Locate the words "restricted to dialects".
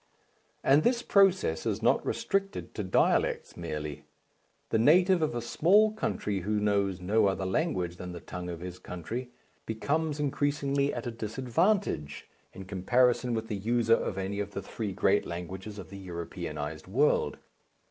2.03-3.55